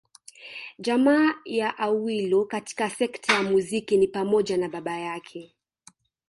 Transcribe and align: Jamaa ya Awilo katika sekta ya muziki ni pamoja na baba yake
Jamaa 0.79 1.35
ya 1.45 1.77
Awilo 1.77 2.45
katika 2.45 2.89
sekta 2.89 3.33
ya 3.33 3.43
muziki 3.43 3.97
ni 3.97 4.07
pamoja 4.07 4.57
na 4.57 4.69
baba 4.69 4.97
yake 4.97 5.55